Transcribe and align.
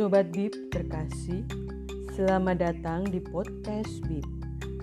Sobat 0.00 0.32
Bib 0.32 0.56
terkasih, 0.72 1.44
selamat 2.16 2.56
datang 2.56 3.04
di 3.04 3.20
podcast 3.20 4.00
Bib. 4.08 4.24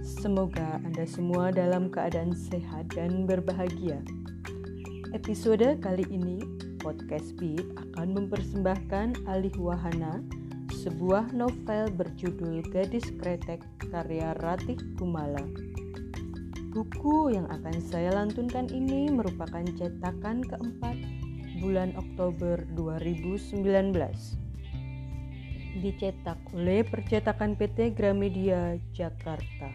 Semoga 0.05 0.77
Anda 0.86 1.09
semua 1.09 1.49
dalam 1.49 1.89
keadaan 1.89 2.38
sehat 2.38 2.93
dan 2.93 3.25
berbahagia. 3.25 3.97
Episode 5.17 5.81
kali 5.81 6.05
ini, 6.13 6.38
podcast 6.77 7.34
Bib 7.34 7.66
akan 7.81 8.13
mempersembahkan 8.13 9.25
Alih 9.25 9.57
Wahana, 9.57 10.21
sebuah 10.85 11.34
novel 11.34 11.89
berjudul 11.97 12.61
Gadis 12.70 13.09
Kretek 13.18 13.65
karya 13.89 14.38
Ratih 14.38 14.77
Kumala. 15.02 15.41
Buku 16.77 17.34
yang 17.34 17.49
akan 17.49 17.81
saya 17.81 18.13
lantunkan 18.13 18.70
ini 18.70 19.09
merupakan 19.09 19.65
cetakan 19.81 20.45
keempat 20.45 20.93
bulan 21.57 21.98
Oktober 21.98 22.62
2019 22.77 24.45
dicetak 25.80 26.38
oleh 26.54 26.81
percetakan 26.81 27.54
PT 27.54 27.94
Gramedia 27.94 28.81
Jakarta. 28.94 29.70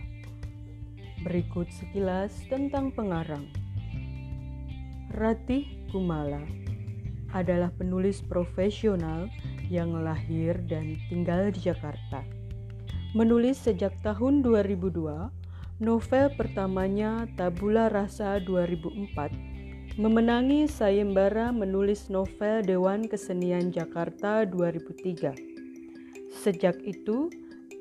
Berikut 1.23 1.71
sekilas 1.71 2.35
tentang 2.51 2.91
pengarang. 2.91 3.47
Ratih 5.15 5.69
Kumala 5.95 6.43
adalah 7.31 7.71
penulis 7.79 8.21
profesional 8.25 9.31
yang 9.71 9.95
lahir 10.03 10.59
dan 10.67 10.99
tinggal 11.07 11.55
di 11.55 11.71
Jakarta. 11.71 12.27
Menulis 13.13 13.61
sejak 13.61 13.93
tahun 14.01 14.41
2002, 14.43 15.31
novel 15.81 16.27
pertamanya 16.35 17.29
Tabula 17.37 17.93
Rasa 17.93 18.41
2004 18.41 19.53
memenangi 20.01 20.65
sayembara 20.65 21.53
menulis 21.53 22.09
novel 22.09 22.65
Dewan 22.65 23.05
Kesenian 23.05 23.69
Jakarta 23.69 24.49
2003. 24.49 25.52
Sejak 26.33 26.81
itu, 26.81 27.29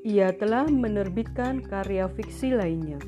ia 0.03 0.35
telah 0.35 0.67
menerbitkan 0.67 1.63
karya 1.63 2.11
fiksi 2.11 2.51
lainnya. 2.51 2.99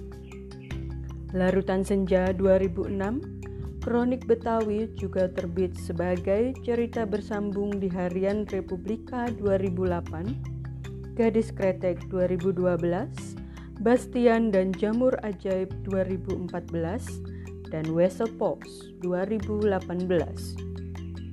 Larutan 1.36 1.84
Senja 1.84 2.32
2006, 2.32 3.84
Kronik 3.84 4.24
Betawi 4.24 4.88
juga 4.96 5.28
terbit 5.28 5.76
sebagai 5.76 6.56
cerita 6.64 7.04
bersambung 7.04 7.84
di 7.84 7.92
Harian 7.92 8.48
Republika 8.48 9.28
2008, 9.36 11.20
Gadis 11.20 11.52
Kretek 11.52 12.00
2012, 12.08 13.44
Bastian 13.84 14.54
dan 14.54 14.72
Jamur 14.72 15.18
Ajaib 15.26 15.74
2014, 15.90 17.34
dan 17.74 17.90
Wesel 17.90 18.30
Pops 18.38 18.94
2018. 19.02 19.66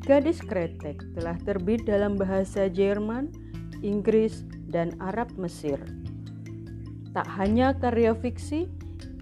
Gadis 0.09 0.41
Kretek 0.41 1.05
telah 1.15 1.37
terbit 1.45 1.85
dalam 1.85 2.17
bahasa 2.17 2.67
Jerman, 2.67 3.29
Inggris, 3.83 4.47
dan 4.71 4.95
Arab 5.03 5.35
Mesir. 5.37 5.79
Tak 7.11 7.27
hanya 7.37 7.75
karya 7.75 8.15
fiksi, 8.15 8.71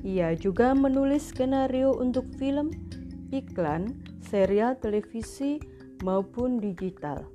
ia 0.05 0.37
juga 0.37 0.77
menulis 0.77 1.33
skenario 1.33 1.97
untuk 1.97 2.29
film, 2.37 2.71
iklan, 3.33 3.97
serial 4.21 4.77
televisi, 4.77 5.59
maupun 6.05 6.63
digital. 6.63 7.27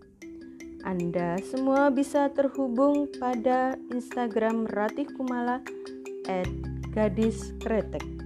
Anda 0.84 1.40
semua 1.48 1.88
bisa 1.92 2.28
terhubung 2.32 3.08
pada 3.16 3.76
Instagram 3.92 4.68
Ratih 4.68 5.08
Kumala 5.16 5.64
at 6.28 6.50
Gadis 6.92 7.56
Kretek. 7.64 8.23